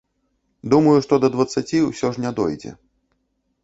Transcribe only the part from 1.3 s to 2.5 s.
дваццаці ўсё ж не